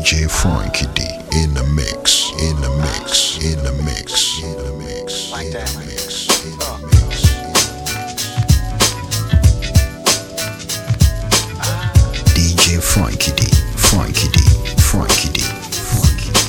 [0.00, 1.02] DJ Frankie D
[1.36, 7.28] in the mix, in the mix, in the mix, in the mix, in the mix.
[12.32, 13.44] DJ Frankie D,
[13.76, 14.40] Frankie D,
[14.80, 15.44] Frankie D,
[15.92, 16.40] Frankie D.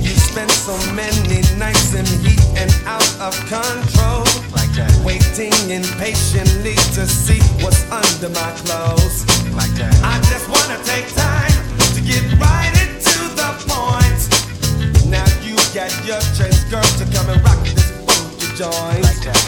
[0.00, 4.24] You spent so many nights in heat and out of control.
[4.56, 4.88] Like that.
[5.04, 9.28] Waiting impatiently to see what's under my clothes.
[9.52, 9.92] Like that.
[10.02, 11.52] I just wanna take time
[11.92, 12.77] to get right.
[15.88, 19.02] at your chest, girl, to come and rock this funky joint.
[19.02, 19.47] Like that.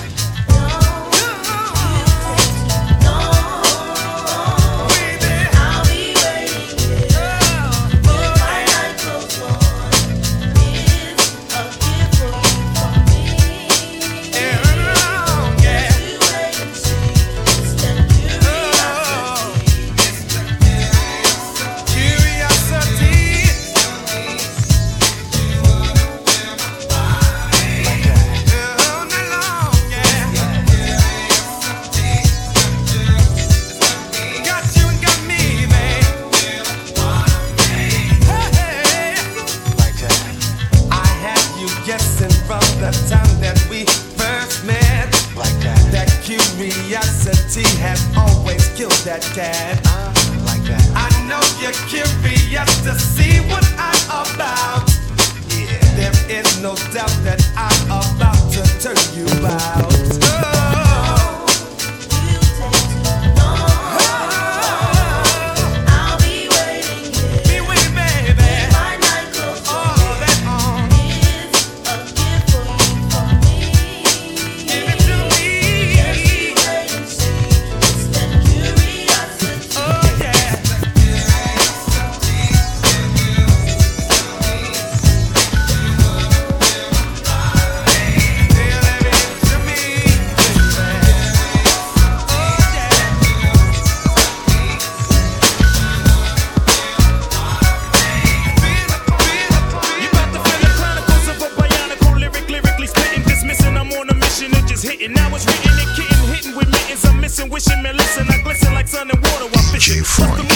[109.90, 110.49] DJ Frank.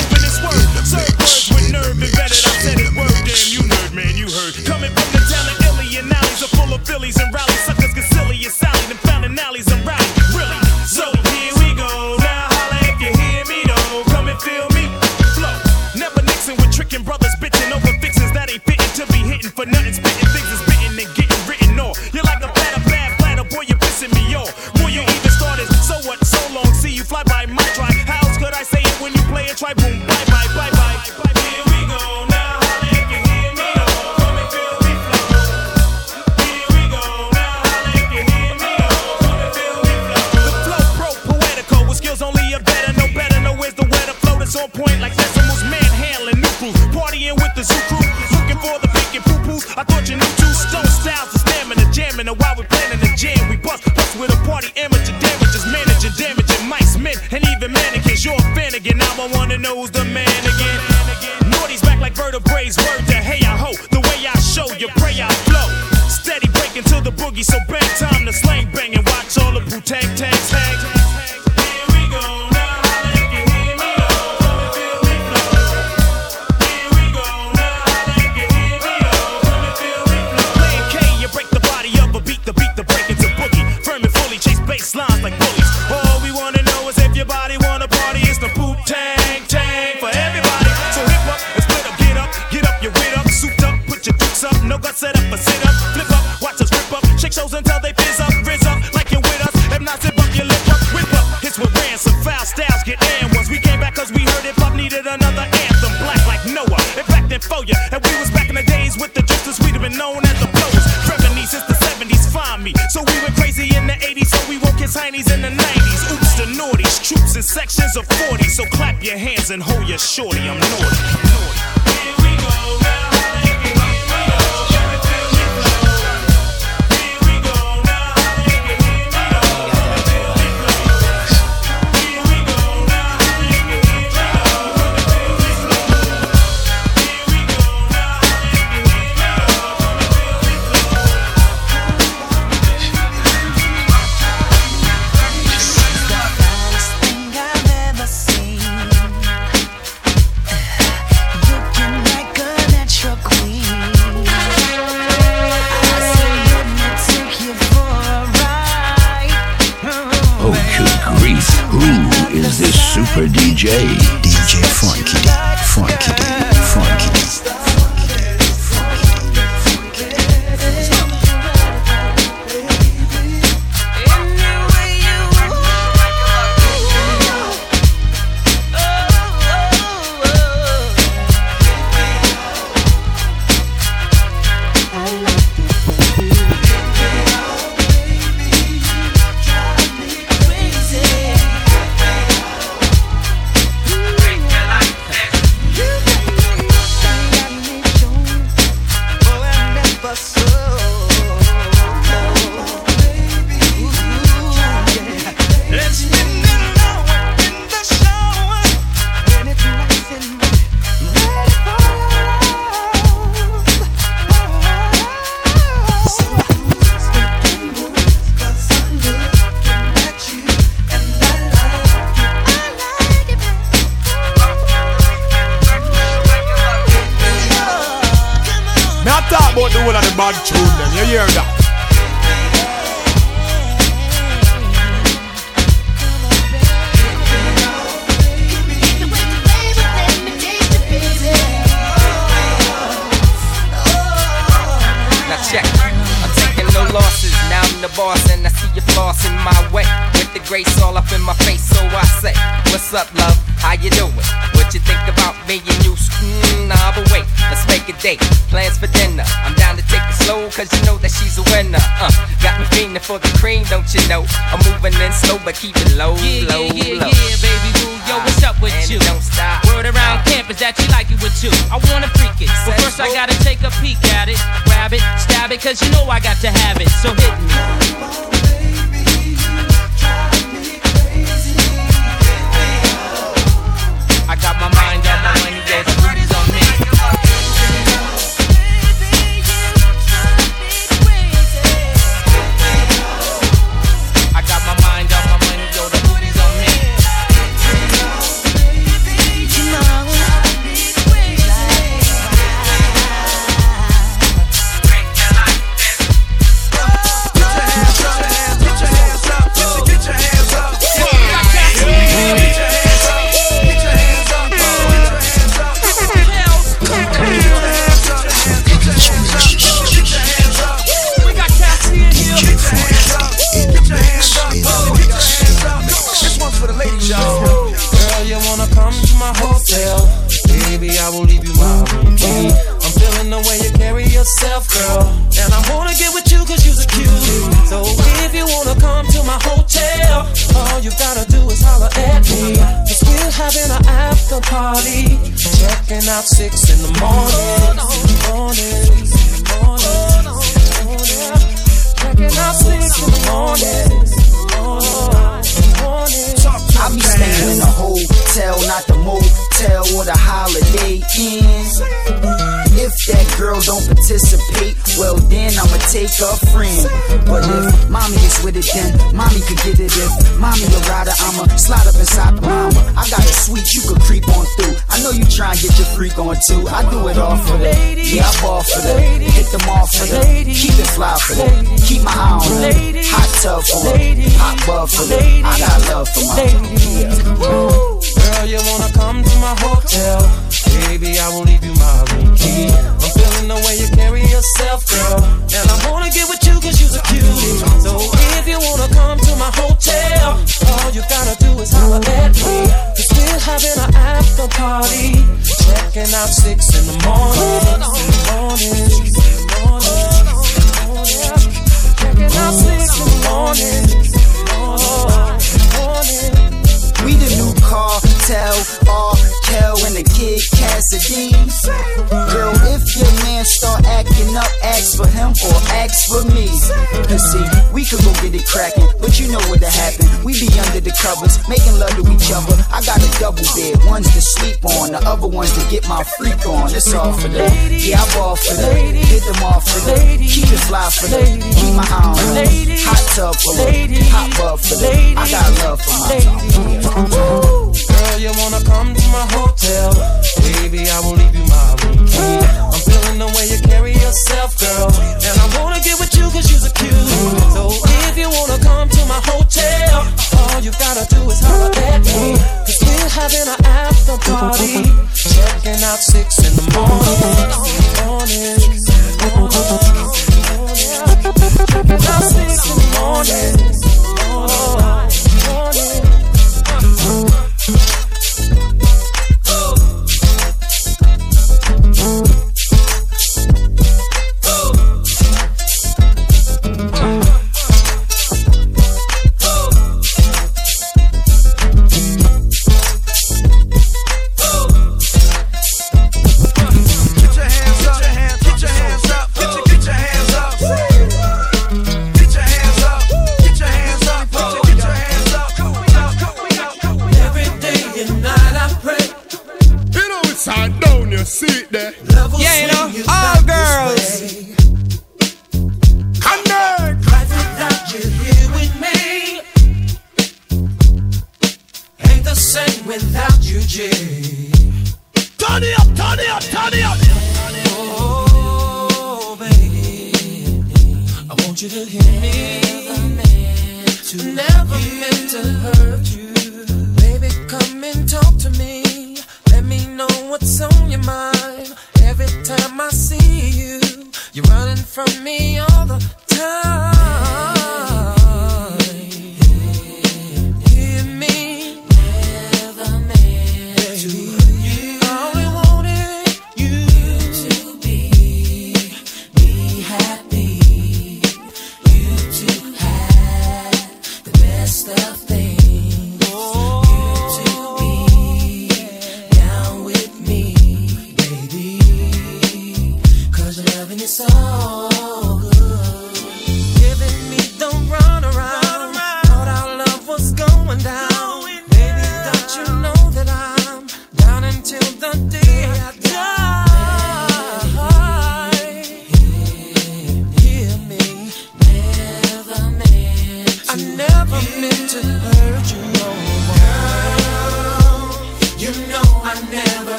[163.65, 163.94] DJ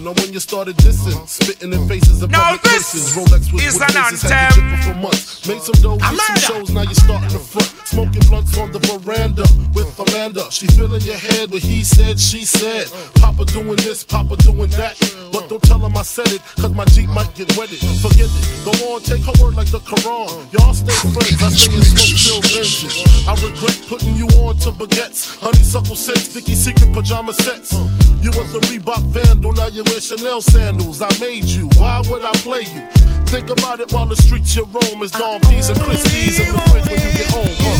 [0.00, 3.12] Now when you started dissing, spitting in faces of no, public persons.
[3.14, 4.48] Rolex was with faces, had
[4.84, 5.46] for months.
[5.46, 7.68] Made some dough, did some shows, now you starting to front.
[7.84, 10.50] Smoking blunts on the veranda with Amanda.
[10.50, 12.88] She filling your head what he said, she said.
[13.20, 14.96] Papa doing this, Papa doing that.
[15.32, 17.84] But don't tell him I said it, cause my Jeep might get wetted.
[18.00, 20.32] Forget it, go on, take her word like the Quran.
[20.54, 23.04] Y'all stay friends, I stay in smoke, chill, vengeance.
[23.28, 25.36] I regret putting you on to baguettes.
[25.44, 27.76] Honeysuckle sex, sticky secret pajama sets.
[28.22, 31.68] You was a Reebok vandal, now you wish your Chanel sandals, I made you.
[31.76, 32.86] Why would I play you?
[33.26, 36.60] Think about it while the streets you roam is Don P's and Cristal's and the
[36.70, 37.56] French when you get home.
[37.58, 37.78] Huh?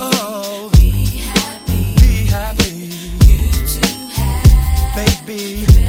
[0.00, 1.94] Oh, be happy.
[2.00, 2.90] Be happy.
[3.26, 3.80] You to
[5.26, 5.85] baby.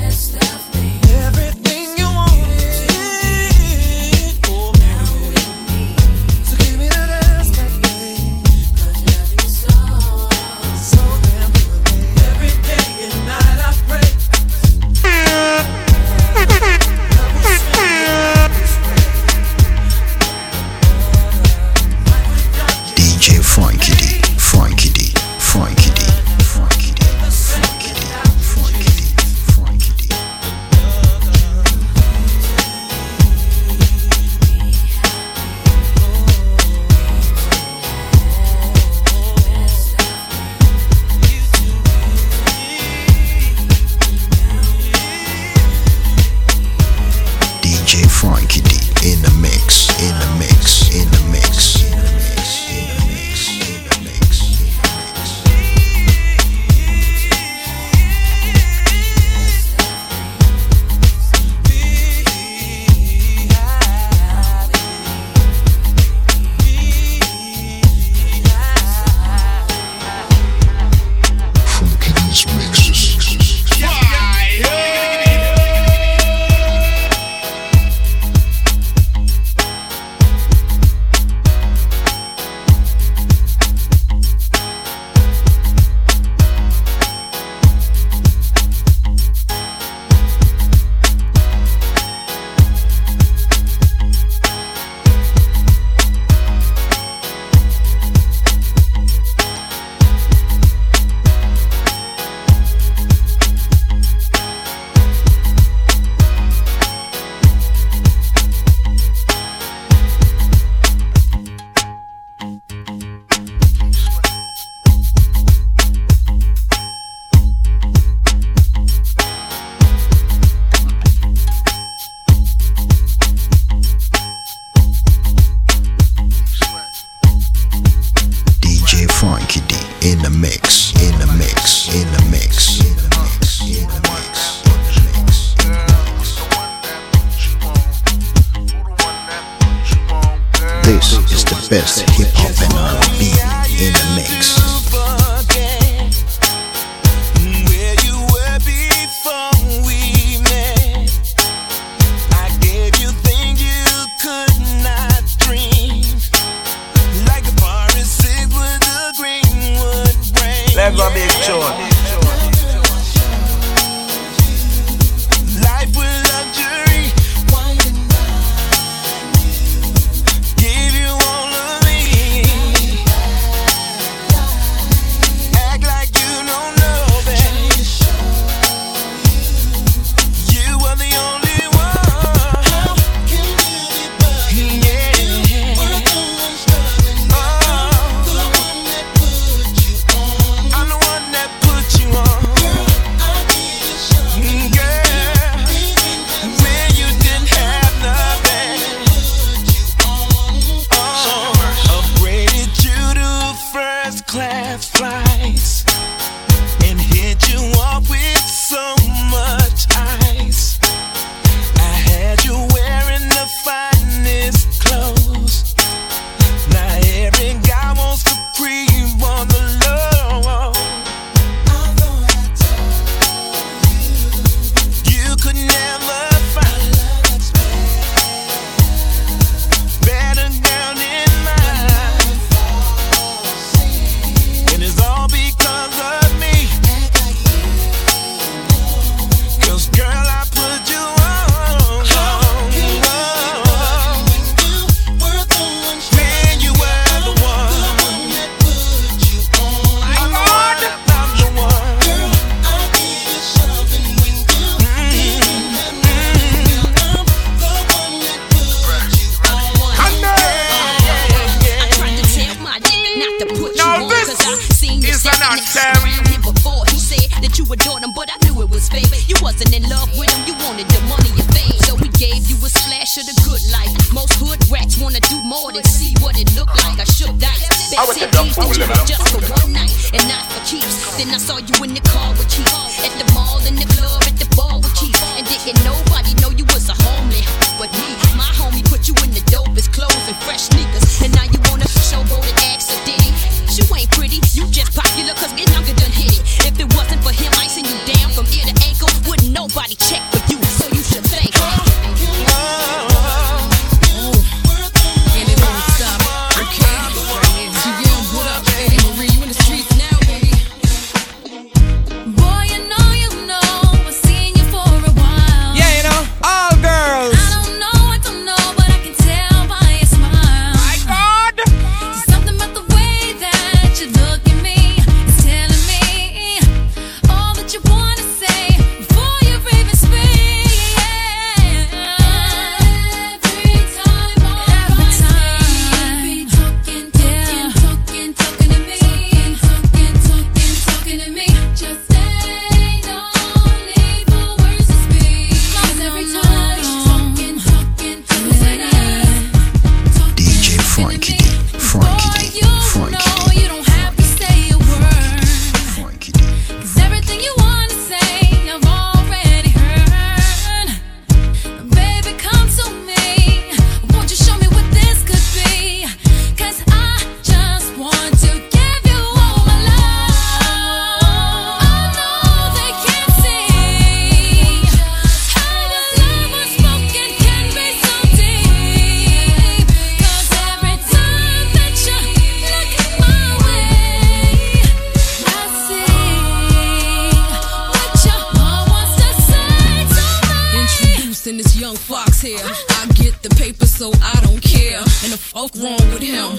[392.48, 392.64] tear.
[392.64, 395.00] I get the paper, so I don't care.
[395.24, 396.56] And the fuck wrong with him?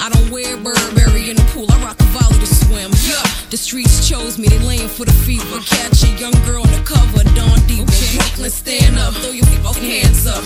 [0.00, 1.66] I don't wear Burberry in the pool.
[1.70, 2.90] I rock a volley to swim.
[3.06, 4.48] Yeah, the streets chose me.
[4.48, 5.58] They laying for the fever.
[5.64, 7.82] Catch a young girl on the cover, Don Diva.
[7.82, 8.18] Okay.
[8.18, 9.14] Brooklyn, stand up.
[9.14, 10.42] Throw your hands up.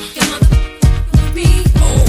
[1.35, 1.65] Me?
[1.77, 2.05] Oh,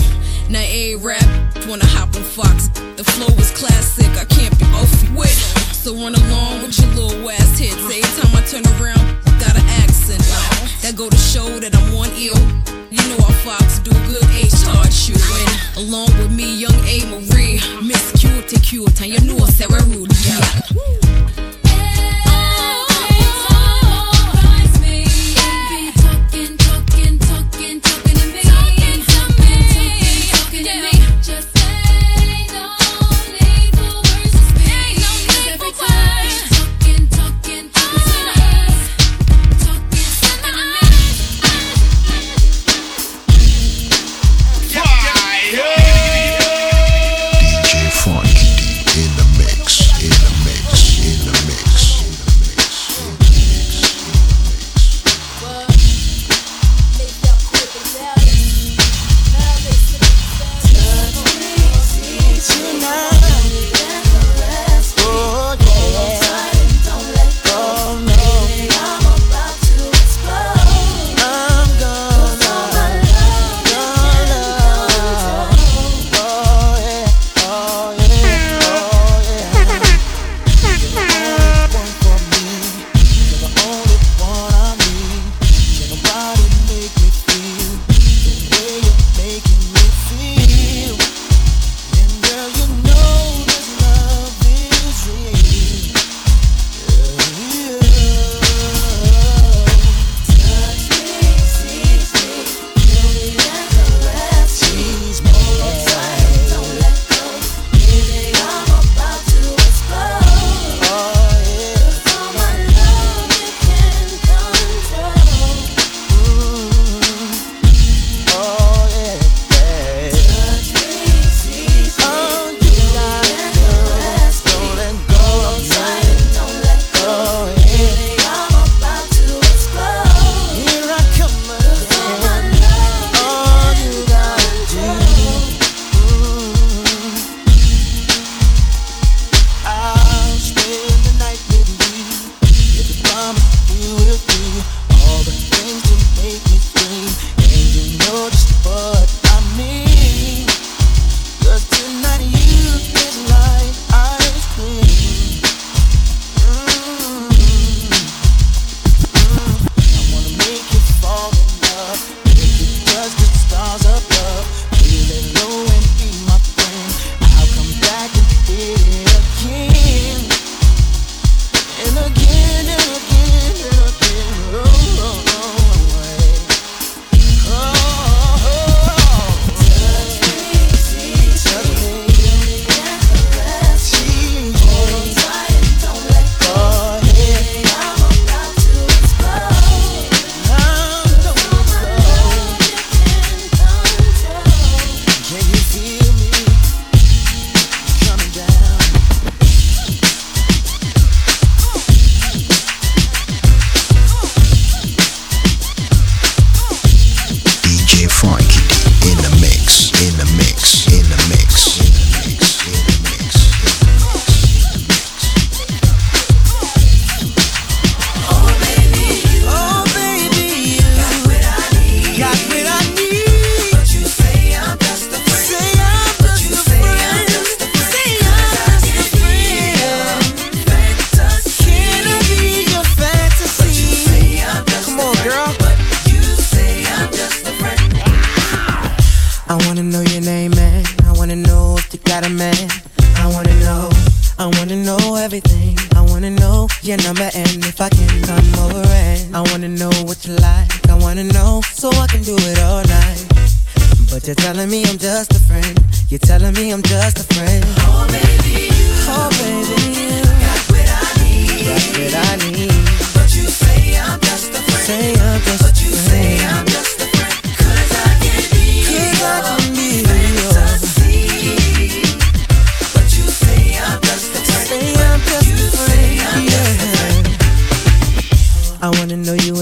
[0.49, 1.23] now a rap
[1.67, 2.67] wanna hop on Fox.
[2.97, 4.11] The flow is classic.
[4.19, 5.39] I can't be off with.
[5.73, 7.75] So run along with your little ass hits.
[7.75, 9.12] Every time I turn around
[10.95, 12.37] go to show that I'm one ill.
[12.91, 15.49] You know our fox do good, H start shooting.
[15.77, 17.05] Along with me, young A.
[17.09, 17.59] Marie.
[17.81, 20.11] Miss Q, take Q, time you know I said we're rude.
[20.25, 21.02] Yeah.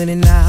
[0.05, 0.40] doing it now.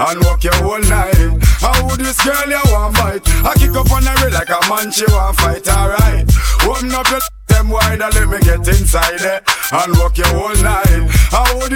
[0.00, 1.38] And walk your whole night.
[1.60, 3.22] How would this girl you want bite?
[3.44, 5.68] I kick up on her like a man she want fight.
[5.68, 6.30] Alright,
[6.66, 10.56] open up your them wide and let me get inside there and walk your whole
[10.62, 11.13] night.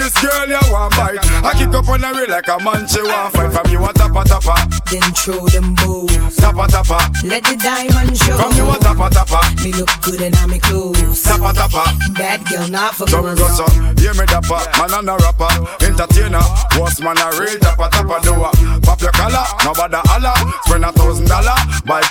[0.09, 1.21] This girl you want bite?
[1.45, 3.53] I kick up on the real like a man she want fight.
[3.53, 4.57] From you a tappa tappa,
[4.89, 6.33] Then throw them moves.
[6.33, 6.97] tappa tappa.
[7.21, 8.33] Let the diamond show.
[8.33, 11.21] From you a tappa tappa, Me look good all me clothes.
[11.21, 11.93] tappa tappa.
[12.17, 13.69] Bad girl, not for we go so,
[14.01, 15.53] hear me dapper, man and a rapper,
[15.85, 16.41] entertainer,
[16.81, 18.49] worst man a real tapper tapper do a
[18.81, 20.33] pop your collar, nobody holla,
[20.65, 21.53] spend a thousand dollar,
[21.85, 22.01] buy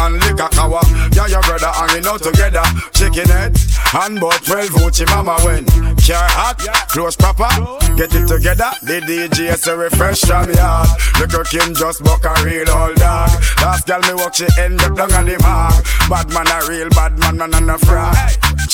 [0.00, 0.80] and lick a cower.
[1.12, 2.64] Yeah, your brother hanging out together,
[2.96, 3.52] shaking it,
[3.92, 5.66] and about 12 Gucci mama when
[6.00, 7.41] car hot, close proper,
[7.96, 8.70] get it together.
[8.82, 10.88] The DJ say refresh from yard.
[11.18, 13.30] Look at Kim just buck a real old dog.
[13.60, 15.84] Last girl me walk she end up down on the mark.
[16.08, 18.16] Bad man a real bad man, man and a fraud.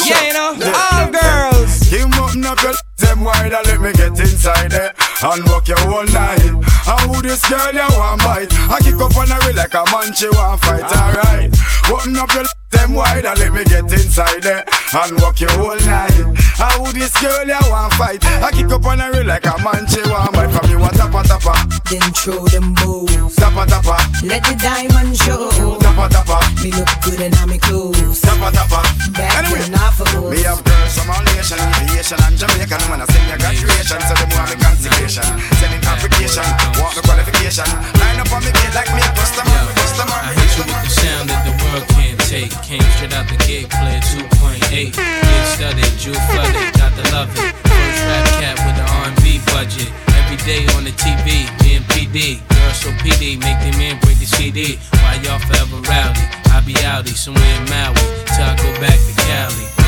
[0.05, 0.51] Yeah, you know,
[0.93, 1.93] all girls.
[2.39, 4.93] Open up your them wide and let me get inside there
[5.23, 6.45] and walk your whole night.
[6.85, 8.53] How would this girl you want bite?
[8.69, 10.85] I kick up on her like a man she want fight.
[10.85, 11.51] Alright,
[11.89, 15.81] open up your them wide and let me get inside there and walk your whole
[15.89, 16.13] night.
[16.61, 18.25] How would this girl you want fight?
[18.45, 20.53] I kick up on her like a man she want bite.
[20.53, 21.55] From you What a tappa tappa,
[21.89, 23.37] Then throw them moves.
[23.37, 25.88] tappa tappa, Let the diamond show.
[25.99, 28.21] Tappa tappa, Me look good in all me clothes.
[28.21, 28.81] tappa tappa.
[29.11, 30.31] Bad Anyway, girl, not for goals.
[30.31, 32.83] Me have girls from all nation, Haitian and Jamaican.
[32.91, 35.27] When I send you got creation, so them want me consideration.
[35.59, 36.47] Sending application,
[36.79, 37.67] want me qualification.
[37.99, 40.19] Line up on me gate like me a customer, customer.
[40.23, 42.53] I hit you with the sound that the world can't take.
[42.63, 44.95] Came straight out the gate, played 2.8.
[44.95, 47.51] Get studied, Jew flooded, got to love it.
[47.67, 50.08] First rap cat with the R&B budget.
[50.31, 52.47] Every day on the TV, being PD.
[52.51, 54.79] Girls so PD, make them man break the CD.
[55.01, 56.21] Why y'all forever rowdy?
[56.53, 57.95] I be outie somewhere in Maui
[58.37, 59.88] till I go back to Cali.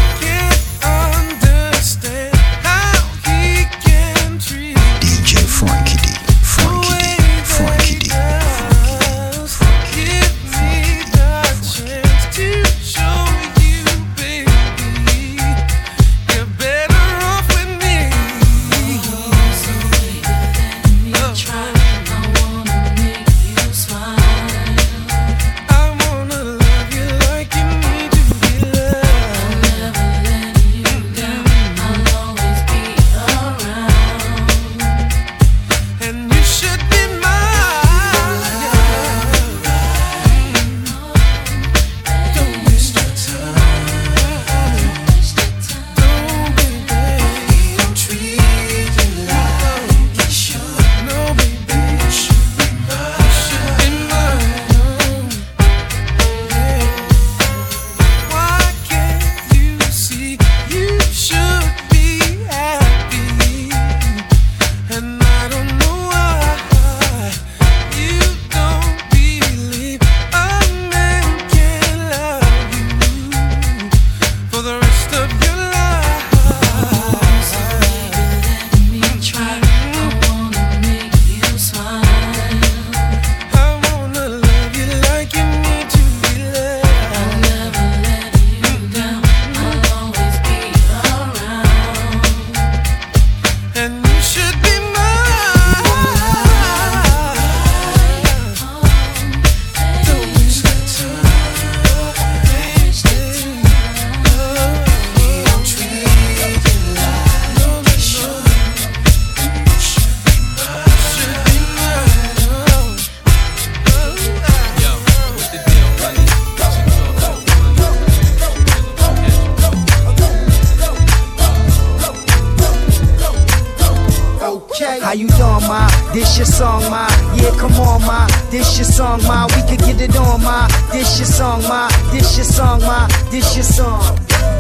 [126.13, 127.07] This your song, ma?
[127.37, 128.27] Yeah, come on, ma.
[128.51, 129.47] This your song, ma.
[129.55, 130.67] We could get it on, ma.
[130.91, 131.89] This your song, ma.
[132.11, 133.07] This your song, ma.
[133.31, 134.03] This your song.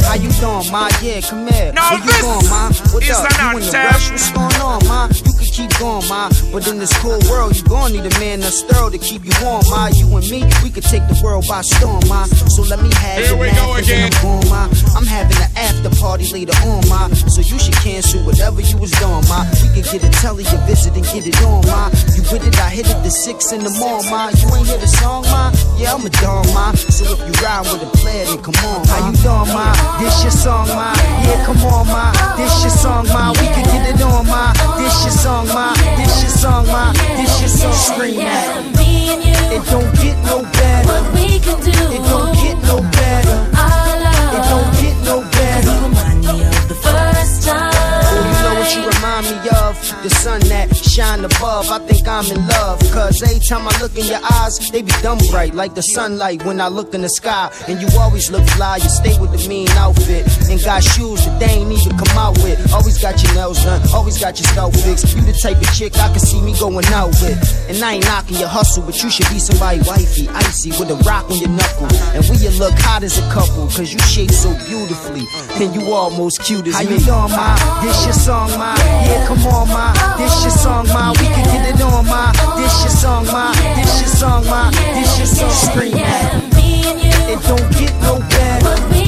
[0.06, 0.88] How you doing, ma?
[1.02, 1.72] Yeah, come here.
[1.72, 2.70] Now Where you going, ma?
[2.92, 3.30] What is up?
[3.34, 3.84] You in anthem.
[3.84, 4.10] rush?
[4.10, 5.08] What's going on, ma?
[5.08, 6.30] You can keep going, ma.
[6.52, 9.32] But in this cool world, you gon' need a man that's thorough to keep you
[9.42, 9.88] warm, ma.
[9.88, 12.24] You and me, we could take the world by storm, ma.
[12.24, 14.10] So let me have Here your we go again.
[14.12, 14.68] I'm going, ma.
[14.96, 17.08] I'm having an after party later on, ma.
[17.28, 19.46] So you should cancel whatever you was doing, ma.
[19.62, 21.90] We could get a telly, a visit, and get it on, ma.
[22.14, 24.30] You with it, I hit it the six in the morning, ma.
[24.30, 25.52] You ain't hear the song, ma?
[25.76, 26.72] Yeah, I'm a dog, ma.
[26.74, 28.94] So if you ride with a player, then come on, ma.
[28.94, 29.66] How you doing, ma?
[29.98, 30.94] This your song, ma.
[31.26, 32.12] Yeah, come on, ma.
[32.36, 33.32] This your song, ma.
[33.40, 34.52] We could get it on, ma.
[34.78, 35.74] This your song, ma.
[35.96, 36.92] This your song, ma.
[37.16, 37.72] This your song.
[37.72, 38.81] Scream at it.
[39.53, 40.88] It don't get no better.
[40.88, 41.70] What we can do.
[41.70, 43.38] It don't get no better.
[43.57, 44.35] Our love.
[44.37, 45.70] It don't get no better.
[45.70, 47.72] You Remind me of the first time.
[47.74, 49.69] Oh, you know what you remind me of?
[50.03, 51.70] The sun that shine above.
[51.70, 52.81] I think I'm in love.
[52.92, 55.55] Cause every time I look in your eyes, they be dumb bright.
[55.55, 57.50] Like the sunlight when I look in the sky.
[57.68, 58.76] And you always look fly.
[58.76, 60.24] You stay with the mean outfit.
[60.48, 62.57] And got shoes that they ain't even come out with.
[62.72, 63.81] Always got your nails done.
[63.92, 65.14] Always got your scalp fixed.
[65.14, 67.38] You the type of chick I can see me going out with.
[67.68, 70.96] And I ain't knocking your hustle, but you should be somebody wifey, icy, with a
[71.05, 71.88] rock on your knuckle.
[72.14, 75.26] And we you look hot as a couple, cause you shape so beautifully.
[75.61, 76.96] And you almost cute as How me.
[76.96, 77.83] you doing, ma?
[77.83, 78.74] This your song, ma?
[79.05, 79.79] Yeah, come on, ma.
[80.18, 81.11] This your song, ma.
[81.12, 82.32] We can get it on, ma.
[82.57, 83.52] This your song, ma.
[83.76, 84.70] This your song, ma.
[84.70, 85.50] This your song.
[85.50, 85.94] Scream.
[87.32, 88.99] It don't get no better.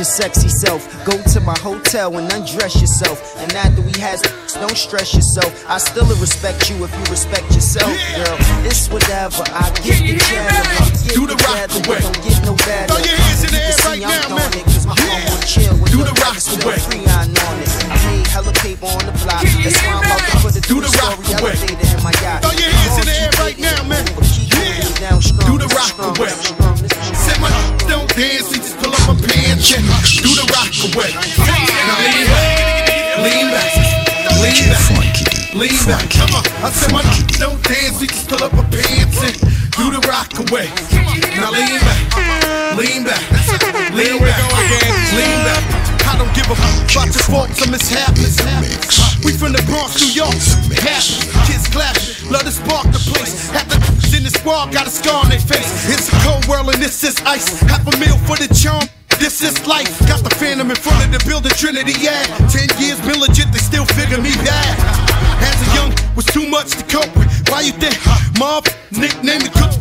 [0.00, 0.80] Your sexy self.
[1.04, 3.20] Go to my hotel and undress yourself.
[3.36, 5.52] And after we had sex, don't stress yourself.
[5.68, 8.36] I still respect you if you respect yourself, girl.
[8.64, 9.44] It's whatever.
[9.52, 11.12] I get the cheddar.
[11.12, 12.00] Do the rock away.
[12.00, 12.88] Don't get no better.
[12.88, 14.64] Throw your hands in the air right now, man.
[14.72, 15.76] cause my phone won't chill.
[15.76, 16.80] With Do the rock away.
[16.80, 17.68] I on it.
[17.84, 19.44] I made hella paper on the block.
[19.44, 22.00] That's why I'm about to put it Do through the the rock story elevator in
[22.00, 22.40] my yacht.
[22.40, 24.08] Throw your hands in the air right now, man.
[24.16, 24.48] but me.
[25.44, 26.32] Do the rock away.
[27.40, 27.50] My
[27.88, 29.84] don't dance, we just pull up my pants and
[30.20, 31.10] do the rock away.
[31.16, 32.48] Now lean back,
[33.24, 33.72] lean back,
[34.40, 36.06] lean back, lean back.
[36.10, 37.02] Come on, I said my
[37.40, 39.49] don't dance, we just pull up my pants and
[39.80, 40.68] do the rock away.
[41.40, 43.24] Now lean back, lean back,
[43.96, 44.40] lean back,
[45.16, 45.64] lean back.
[46.04, 48.20] I don't give a fuck about your faults or mishaps.
[49.24, 50.36] We from the Bronx, New York.
[50.84, 53.48] Passion, kids clash, love to spark the place.
[53.50, 55.88] Half the in the squad got a scar on their face.
[55.88, 57.60] It's a cold world and this is ice.
[57.60, 58.84] Half a meal for the charm.
[59.20, 60.00] This is life.
[60.08, 62.24] Got the phantom in front of the building, Trinity, yeah.
[62.48, 64.74] Ten years been legit, they still figure me bad.
[65.44, 67.28] As a young, was too much to cope with.
[67.52, 68.00] Why you think?
[68.40, 69.76] Mob, nickname the cook.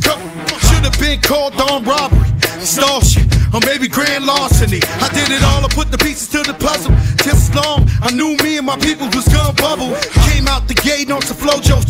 [0.68, 2.28] Should've been called on robbery.
[2.60, 4.80] Stall shit, Oh, or maybe grand larceny.
[5.02, 6.93] I did it all, I put the pieces to the puzzle.
[7.26, 9.95] Just long, I knew me and my people was gonna bubble.
[10.30, 11.82] Came out the gate on some flojo.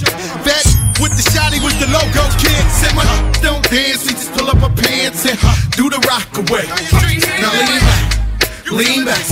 [0.45, 0.65] Fat
[0.99, 2.63] with the shotty with the logo kid.
[2.71, 3.03] Said my
[3.41, 5.37] don't dance, we just pull up our pants and
[5.75, 6.65] do the rock away.
[7.39, 8.05] Now lean back,
[8.71, 9.25] lean back,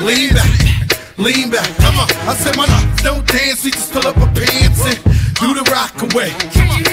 [0.00, 0.52] lean back,
[1.18, 1.68] lean back.
[1.78, 2.66] Come on, I said my
[3.02, 4.98] don't dance, we just pull up our pants and
[5.38, 6.34] do the rock away.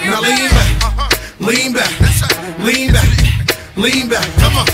[0.05, 0.73] Now lean back,
[1.39, 1.93] lean back,
[2.59, 3.09] lean back,
[3.78, 4.25] lean back.
[4.39, 4.67] Come on.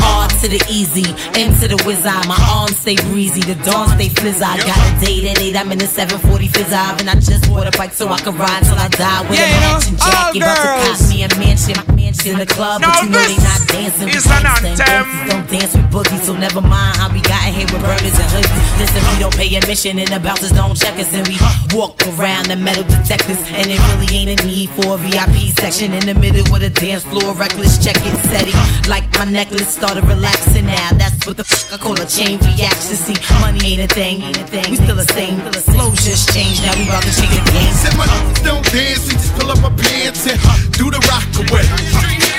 [0.00, 1.04] R to the easy,
[1.38, 2.26] M to the whiz eye.
[2.26, 4.42] My arms stay breezy, the dawn stay fizz.
[4.42, 6.72] I got a date at 8, I'm in the 740 fizz.
[6.72, 9.44] And I just bought a bike so I can ride till I die with Yeah,
[9.44, 10.42] a you know, matching all jacket.
[10.42, 11.00] About to girls.
[11.00, 11.76] cop me a mansion,
[12.08, 14.40] mansion in the club, Now but you know they this not dancing with is an
[14.40, 15.04] gangsta and anthem.
[15.04, 18.30] gangsters don't dance with boogies, so never mind how we got here with burners and
[18.32, 18.62] hoodies.
[18.80, 21.36] Listen, we don't pay admission and the bouncers don't check us, and we
[21.76, 25.92] walk around the metal detectors, and it really ain't a need for a VIP section
[25.92, 28.56] in the middle with a dance floor, reckless check it steady.
[28.88, 30.88] Like my necklace started relaxing now.
[30.96, 32.96] That's what the fuck I call a chain reaction.
[32.96, 34.64] See, money ain't a thing, ain't a thing.
[34.72, 35.36] We still the same.
[35.44, 36.64] The Flow just changed.
[36.64, 37.74] Now we about to change the game.
[37.76, 38.08] Said my
[38.40, 40.38] don't dance, we just pull up our pants and
[40.72, 41.97] do the rock away.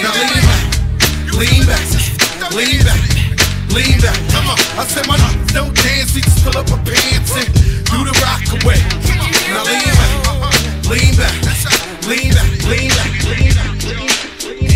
[0.09, 0.65] Now lean back,
[1.37, 1.85] lean back,
[2.57, 3.05] lean back,
[3.69, 4.17] lean back.
[4.33, 5.17] Come on, I said my
[5.53, 7.45] don't dance, we just pull up our pants and
[7.85, 8.81] do the rock away.
[9.53, 10.17] Now lean back,
[10.89, 11.37] lean back,
[12.09, 13.69] lean back, lean back, lean back.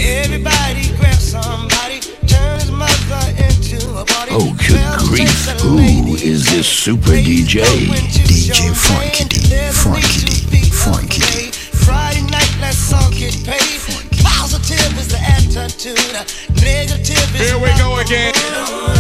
[0.05, 4.38] Everybody grab somebody, turn his mother into a party.
[4.38, 5.49] Oh, good grief.
[5.61, 7.65] Who is this super DJ?
[8.21, 9.49] DJ Frankie D.
[9.73, 10.69] Frankie D.
[10.69, 11.62] Frankie D.
[16.14, 18.92] Here we go again.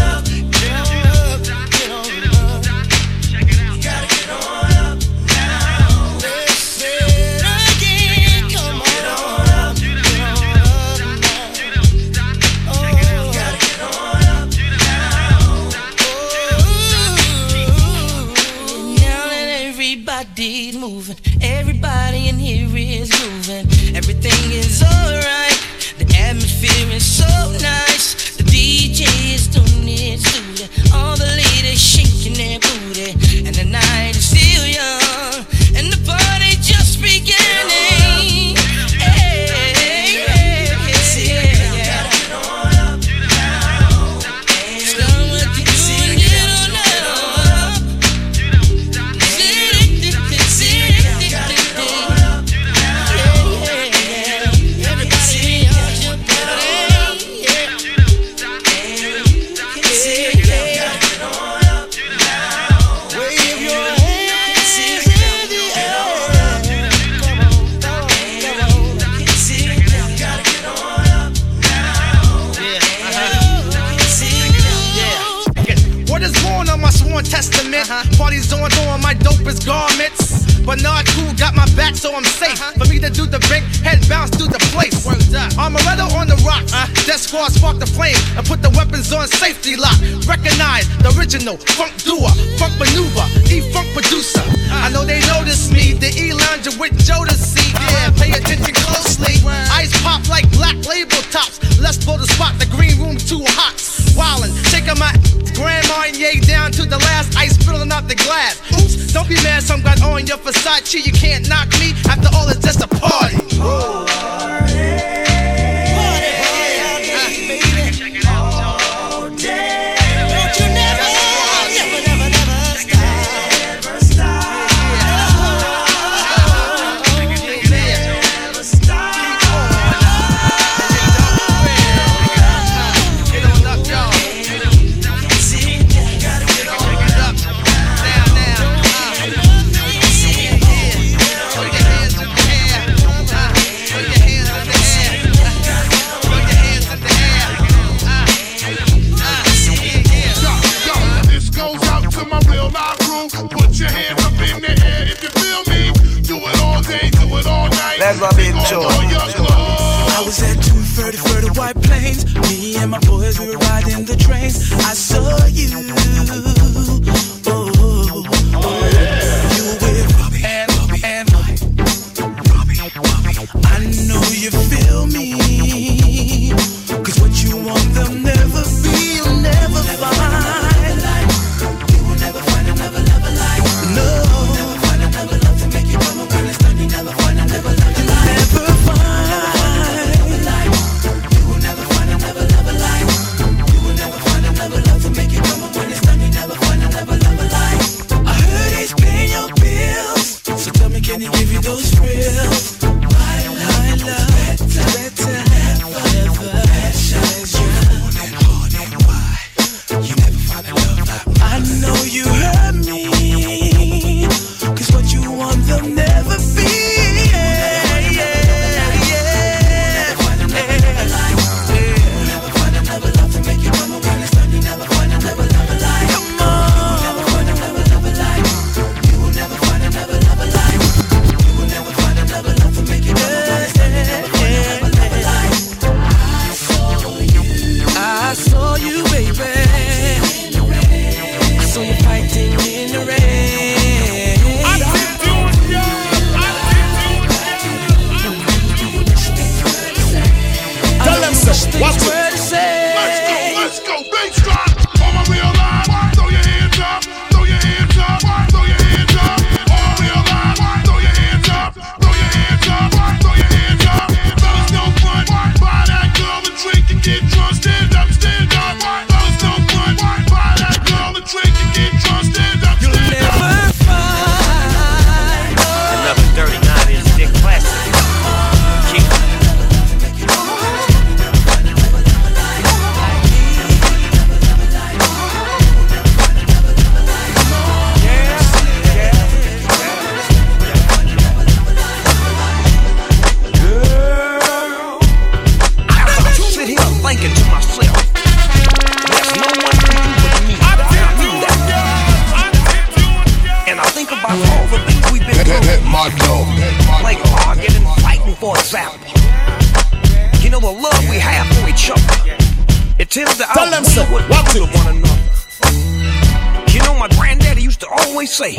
[318.33, 318.57] say.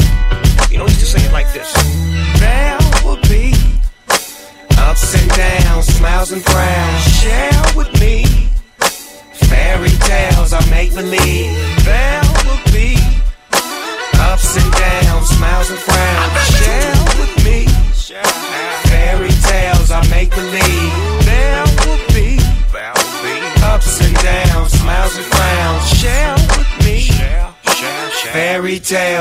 [0.70, 1.83] You don't need to say it like this.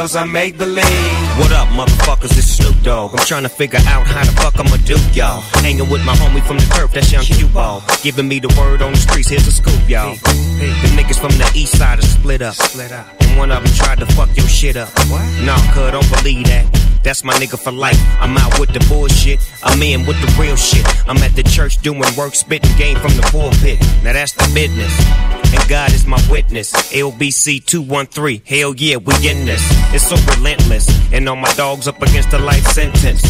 [0.04, 0.84] I make believe.
[1.40, 2.38] What up, motherfuckers?
[2.38, 3.18] It's Snoop Dogg.
[3.18, 5.40] I'm trying to figure out how the fuck I'ma do, y'all.
[5.64, 7.82] Hanging with my homie from the turf, that's young Q Ball.
[8.04, 10.16] Giving me the word on the streets, here's a scoop, y'all.
[10.16, 12.56] The niggas from the east side are split up.
[13.22, 14.90] And one of them tried to fuck your shit up.
[15.42, 16.68] Nah, cuz, don't believe that.
[17.02, 18.00] That's my nigga for life.
[18.20, 19.40] I'm out with the bullshit.
[19.64, 20.86] I'm in with the real shit.
[21.08, 23.80] I'm at the church doing work, spitting game from the pulpit.
[24.04, 24.92] Now that's the business.
[25.54, 26.74] And God is my witness.
[26.92, 28.42] LBC 213.
[28.46, 29.62] Hell yeah, we in this.
[29.94, 30.90] It's so relentless.
[31.14, 33.24] And all my dogs up against a life sentence.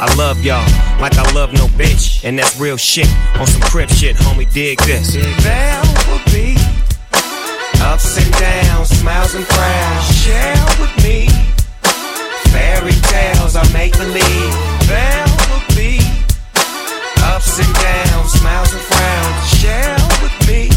[0.00, 0.66] I love y'all
[1.00, 2.24] like I love no bitch.
[2.24, 3.08] And that's real shit.
[3.36, 5.14] On some crib shit, homie, dig this.
[5.14, 6.56] There will be
[7.82, 10.06] ups and downs, smiles and frowns.
[10.22, 11.28] Share with me
[12.50, 14.52] fairy tales I make believe.
[14.86, 15.98] There will be
[17.22, 19.48] ups and downs, smiles and frowns.
[19.60, 20.70] Share with me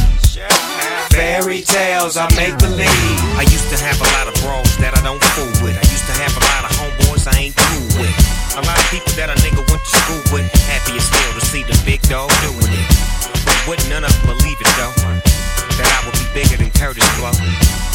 [1.12, 3.20] fairy tales I make believe.
[3.36, 5.76] I used to have a lot of bros that I don't fool with.
[5.76, 8.16] I used to have a lot of homeboys I ain't cool with.
[8.58, 10.48] A lot of people that a nigga went to school with.
[10.72, 12.88] Happy as still to see the big dog doing it.
[13.46, 14.96] But wouldn't none of them believe it though.
[15.80, 17.36] That I would be bigger than Kurtis Blow.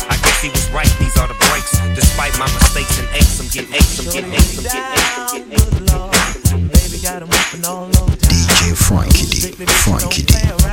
[0.08, 1.72] I guess he was right, these are the breaks.
[1.96, 5.34] Despite my mistakes and aches, I'm getting aches, I'm getting aches, I'm getting aches, I'm
[5.34, 6.88] getting aches.
[6.90, 8.35] Baby got 'em whipping all over
[8.66, 10.32] DJ Frankie D, Frankie D,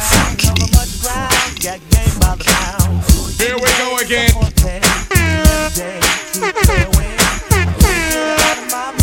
[0.09, 0.61] Frankie D.
[1.61, 3.03] Got game by the pound.
[3.39, 4.33] Here we go again.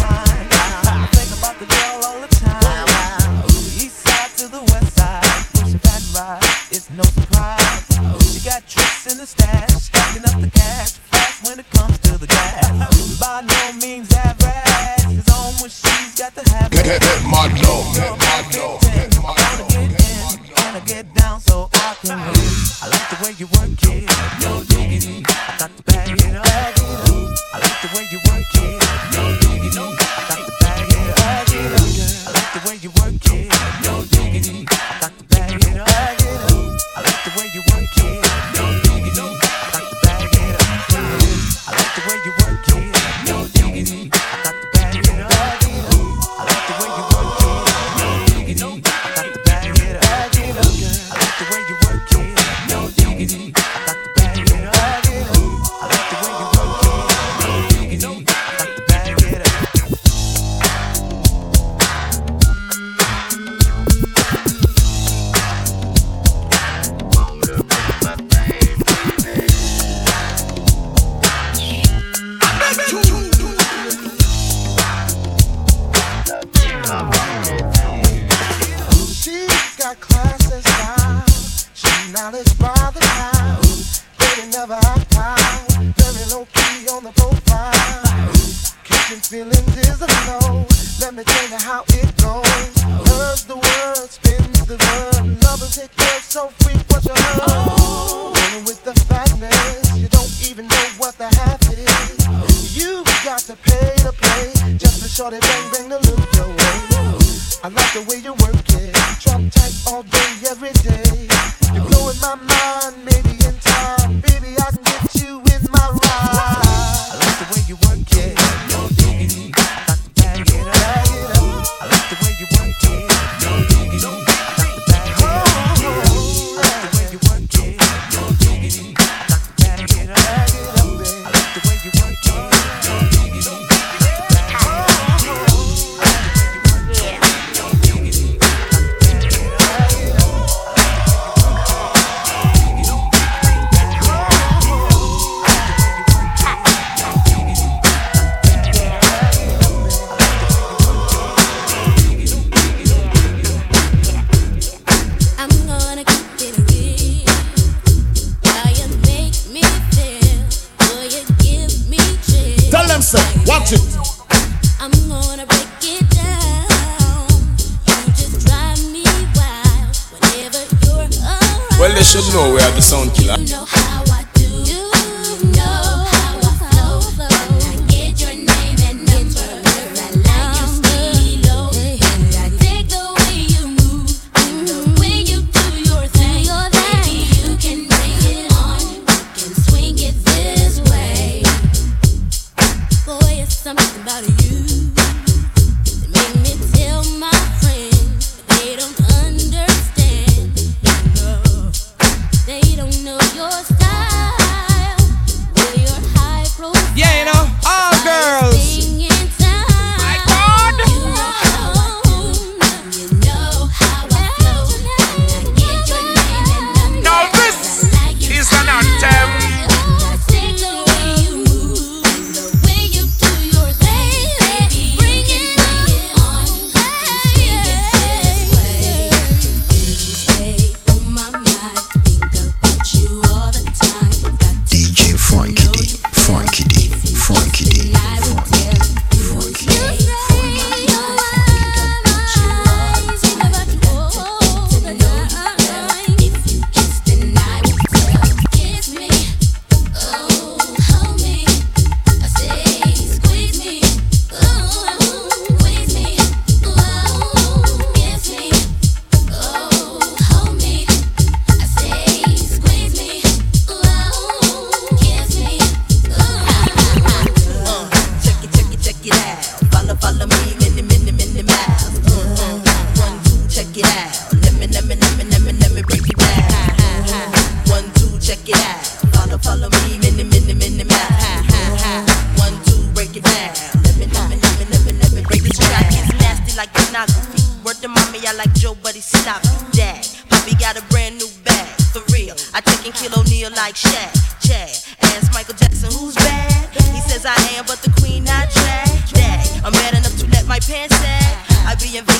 [172.91, 173.80] sound killer.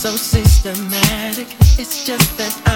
[0.00, 1.46] so systematic.
[1.78, 2.69] It's just that I'm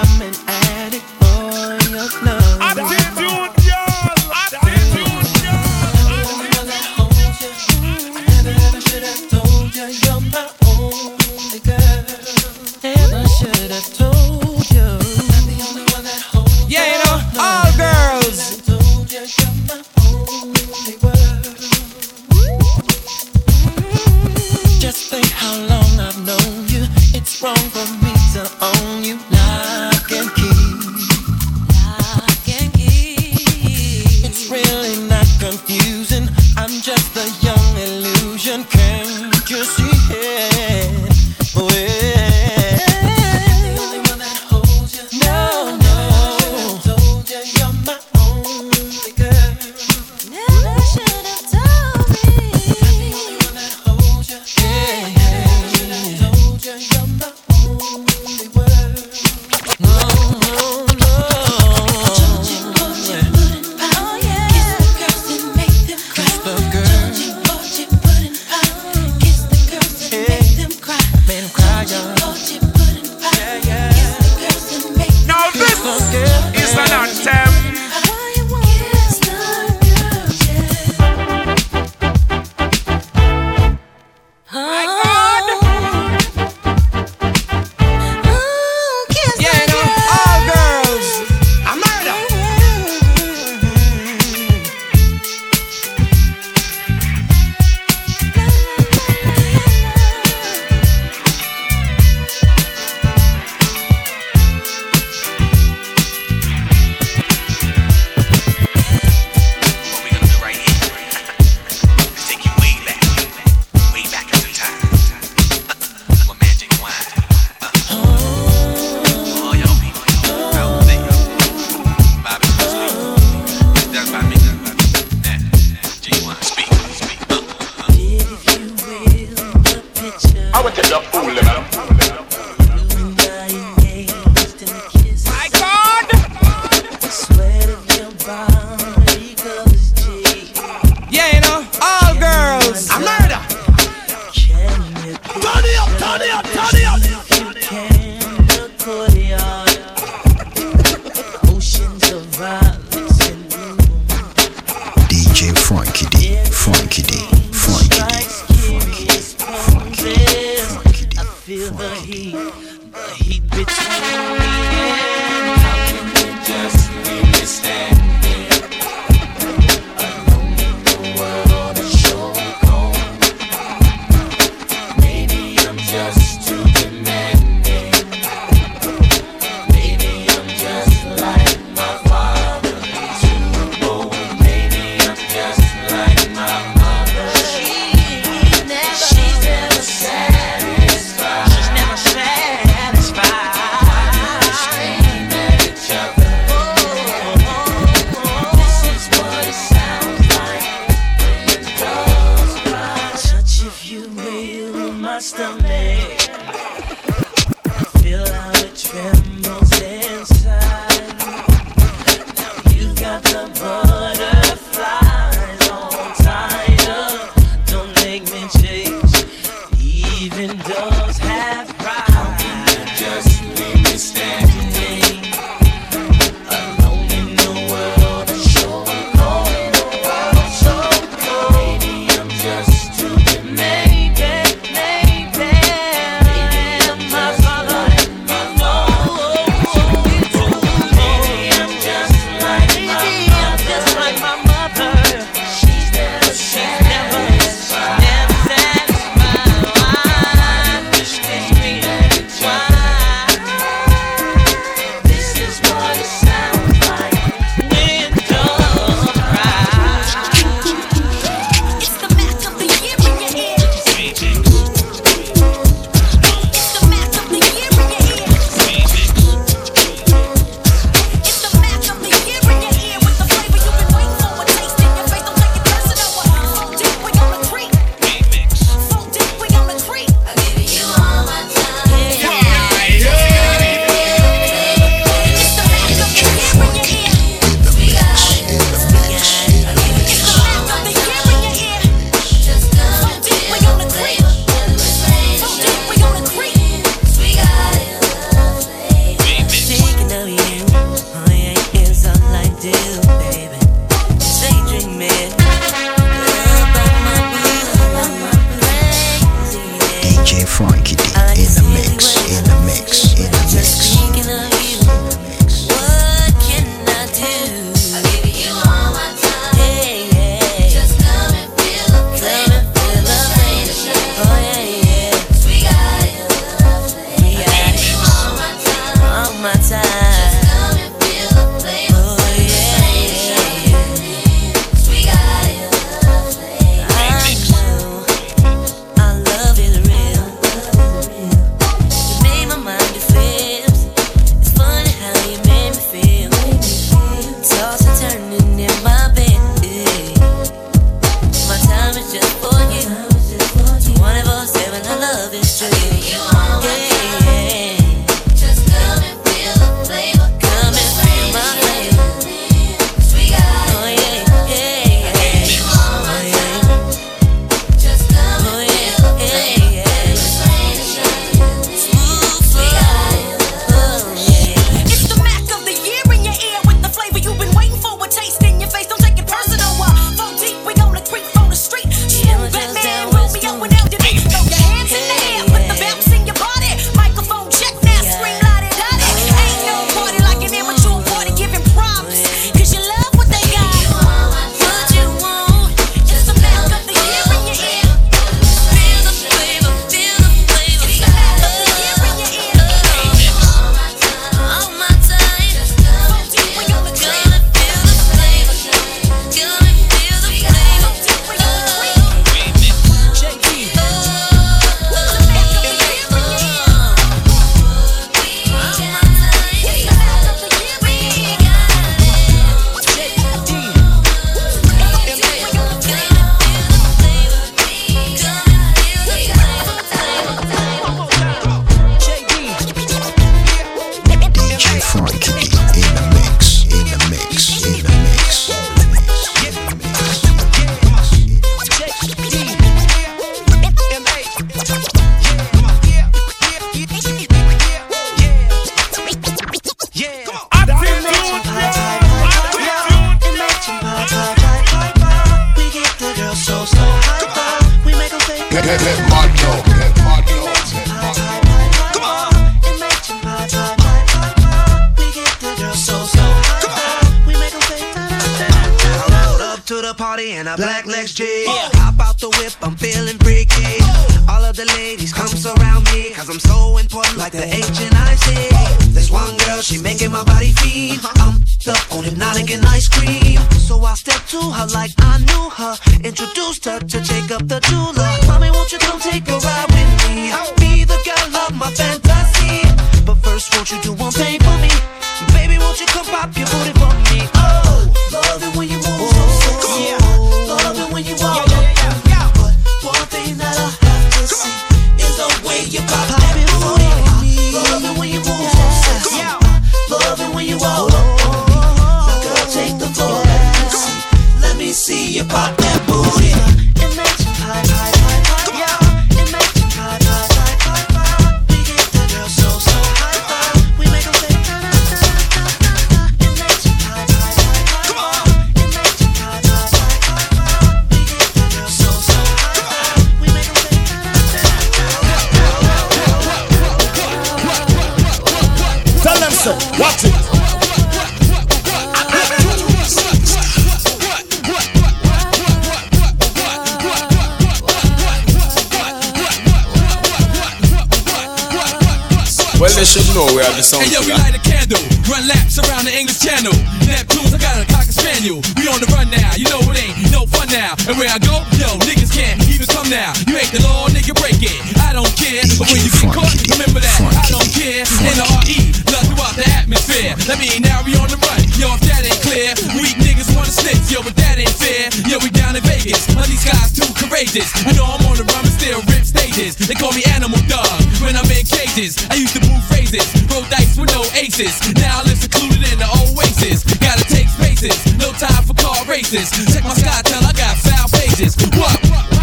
[565.34, 565.44] year.
[565.58, 567.82] But when you get caught, remember that I don't care.
[567.82, 568.58] N.R.E.
[568.94, 570.14] Love throughout the atmosphere.
[570.30, 571.42] Let me now we on the run.
[571.58, 573.90] Yo, if that ain't clear, weak niggas wanna snitch.
[573.90, 574.94] Yo, but that ain't fair.
[575.10, 576.06] Yo, we down in Vegas.
[576.14, 577.50] But these guys too courageous.
[577.66, 579.58] I know I'm on the run but still rip stages.
[579.58, 581.98] They call me Animal Dog when I'm in cages.
[582.10, 584.54] I used to move phrases, roll dice with no aces.
[584.78, 586.62] Now I live secluded in the oasis.
[586.78, 587.74] Gotta take spaces.
[587.98, 589.34] No time for car races.
[589.50, 591.34] Check my sky, tell I got foul pages.
[591.58, 591.74] What?
[591.90, 592.13] What?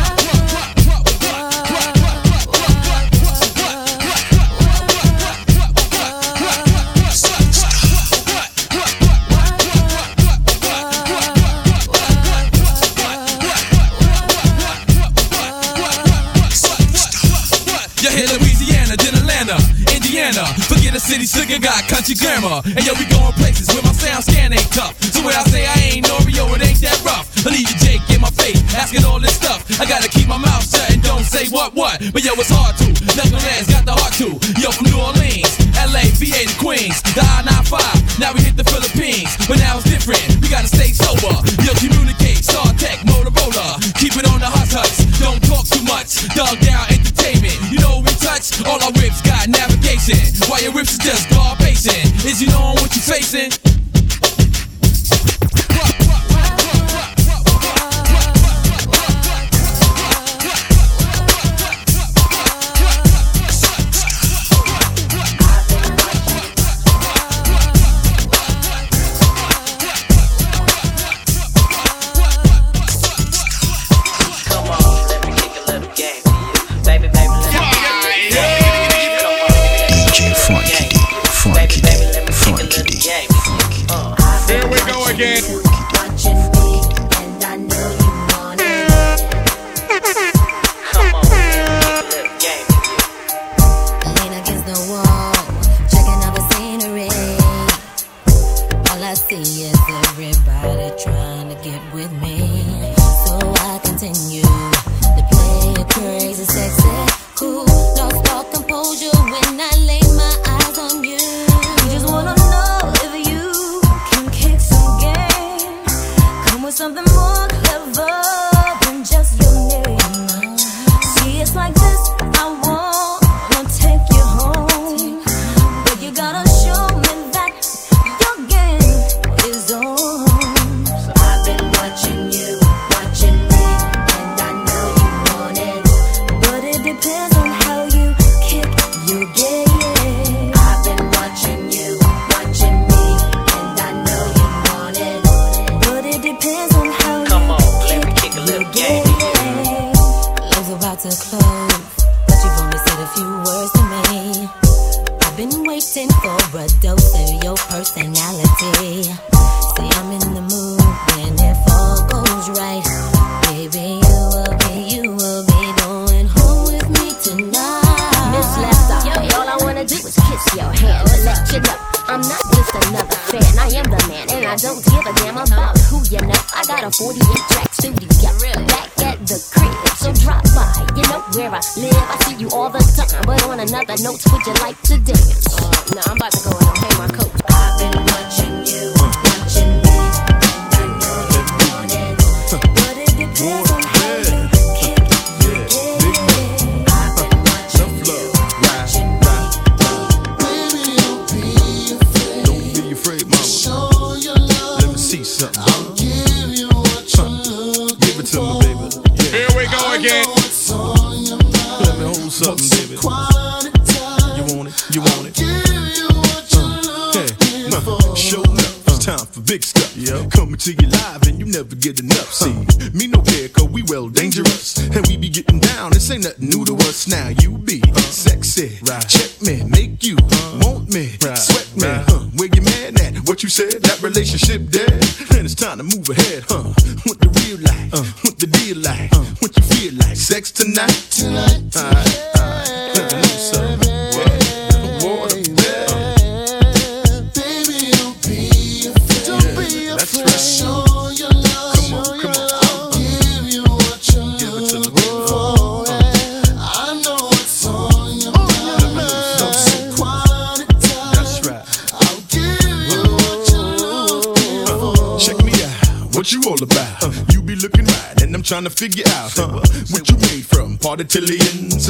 [22.12, 22.60] your grandma.
[22.66, 25.00] And yo, we going places where my sound scan ain't tough.
[25.00, 27.32] So when I say I ain't Norio, it ain't that rough.
[27.48, 29.64] I leave you Jake in my face, asking all this stuff.
[29.80, 32.04] I gotta keep my mouth shut and don't say what what.
[32.12, 32.88] But yo, it's hard to.
[33.16, 34.36] Knuckleheads got the heart to.
[34.60, 38.20] Yo, from New Orleans, LA, VA to Queens, the I-95.
[38.20, 40.26] Now we hit the Philippines, but now it's different.
[40.44, 41.34] We gotta stay sober.
[41.64, 43.80] Yo, communicate, StarTAC, Motorola.
[43.96, 45.01] Keep it on the hot tucks.
[45.22, 47.54] Don't talk too much, dog down entertainment.
[47.70, 50.18] You know we touch, all our rips got navigation.
[50.50, 52.10] While your rips is just guard pacing.
[52.26, 53.71] Is you know what you're facing?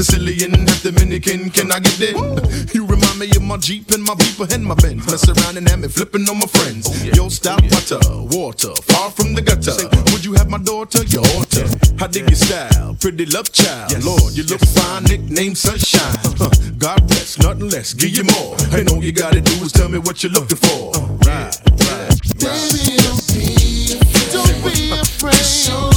[0.04, 2.18] Sicilian, half Dominican, can I get there?
[2.74, 5.06] You remind me of my Jeep and my beeper and my Benz.
[5.06, 6.88] Mess around and have me flipping on my friends.
[6.90, 7.14] Oh, yeah.
[7.14, 8.00] Yo, stop, water,
[8.36, 9.78] water, far from the gutter.
[10.12, 11.68] Would you have my daughter, your daughter?
[12.02, 13.92] I dig your style, pretty love child.
[13.92, 14.04] Yes.
[14.04, 14.74] Lord, you look yes.
[14.74, 16.18] fine, nickname sunshine.
[16.80, 18.58] God bless, nothing less, give you more.
[18.74, 20.96] And all you gotta do is tell me what you're looking for.
[20.96, 22.20] Uh, uh, right, right, right.
[22.42, 24.34] Baby, don't be afraid.
[24.34, 25.91] Don't be afraid.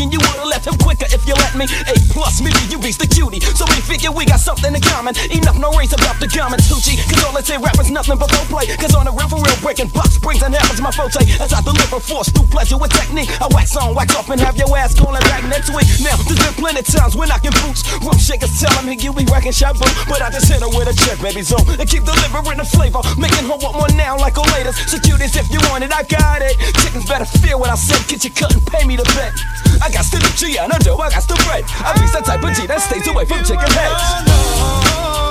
[0.00, 1.64] Reaching you would've left him quicker if you let me.
[1.64, 3.40] A plus, maybe you be the cutie.
[3.52, 5.18] So maybe Figure we got something in common.
[5.34, 6.70] Enough race about the comments.
[6.70, 8.70] Hoochie, cause all I say rappers nothing but go play.
[8.78, 11.26] Cause on the rap for real, breaking box brings and happens my forte.
[11.42, 13.34] As I deliver force through pleasure with technique.
[13.42, 15.90] I wax on, wax off, and have your ass calling back next week.
[16.06, 17.82] Now, there's been plenty times when I can boots.
[17.98, 19.82] Room shakers tellin' me you be wrecking shabu.
[20.06, 21.66] But I just hit her with a check, baby zone.
[21.66, 23.02] And keep delivering the flavor.
[23.18, 24.70] Making her want more now, like a later.
[24.70, 26.54] So if you want it, I got it.
[26.78, 28.06] Chickens better feel what I said.
[28.06, 29.34] Get your cut and pay me the bet.
[29.82, 31.64] I got still the G on the dough, I got the bread.
[31.80, 34.02] I be that type of G that stays away from chicken sex.
[34.92, 35.29] Oh,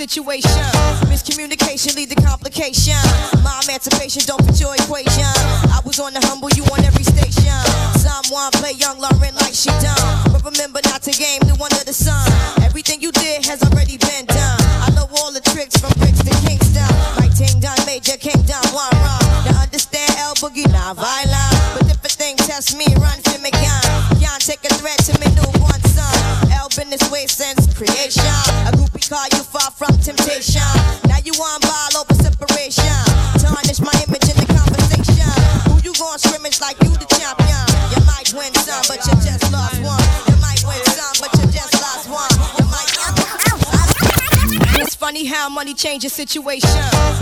[0.00, 0.49] situation.
[45.82, 46.68] Money changes situation.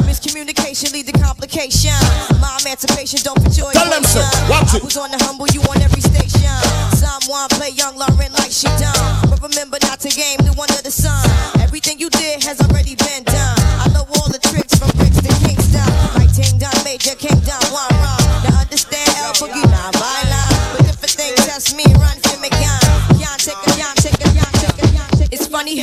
[0.03, 1.95] Miscommunication lead to complication.
[2.41, 4.21] My emancipation don't fit your Tell them so.
[4.51, 6.51] Watch I was on the humble, you on every station.
[6.97, 9.31] Someone play young Lauryn like she done.
[9.31, 11.23] But remember not to game the one of the sun.
[11.61, 13.59] Everything you did has already been done.
[13.79, 15.87] I know all the tricks from bricks to Kingston.
[16.19, 18.18] Like Ting Done Major, King Done One Run.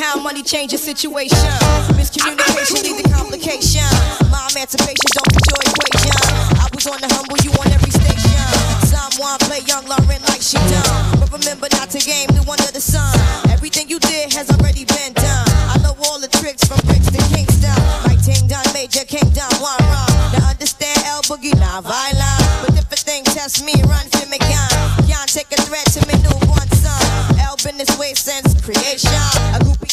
[0.06, 1.49] How money changes situation.
[1.98, 3.90] Miscommunication lead to complication.
[4.30, 6.22] My emancipation don't fit your equation.
[6.61, 8.45] I was on the humble, you on every station.
[8.86, 11.18] Someone play young Lauryn like she done.
[11.18, 13.18] But remember not to game the one of the sun.
[13.49, 15.49] Everything you did has already been done.
[15.73, 17.73] I know all the tricks from bricks to Kingston.
[18.06, 20.38] Like Ting Done Major, King Done One Run.
[20.38, 21.26] Now understand L.
[21.26, 22.45] Boogie, not violent.
[22.61, 24.69] But if a thing test me, run for me, can.
[25.10, 27.41] Can't take a threat to me, newborn son.
[27.41, 29.45] El been this way since creation.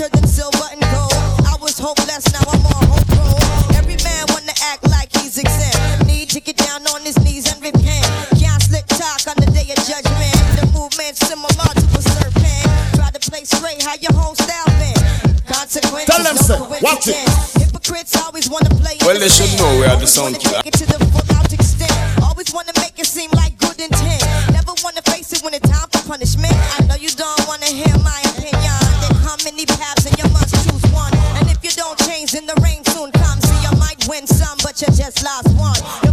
[0.00, 1.12] Wisdom than silver and gold.
[1.44, 3.76] I was hopeless, now I'm on hope roll.
[3.76, 6.06] Every man wanna act like he's exempt.
[6.06, 8.08] Need to get down on his knees and repent.
[8.40, 10.32] Can't slick talk on the day of judgment.
[10.56, 12.64] The movement similar to a serpent.
[12.96, 14.96] Try to play straight, how your whole style been.
[15.44, 16.58] Consequences, Tell them, no sir.
[16.80, 17.20] Watch it.
[17.60, 20.64] Hypocrites always wanna play Well, they should know we are the sound killer.
[20.64, 21.92] Take it to the full out extent.
[22.24, 24.24] Always wanna make it seem like good intent.
[24.56, 26.56] Never wanna face it when it's time for punishment.
[26.80, 28.29] I know you don't wanna hear my
[34.86, 36.09] just lost one.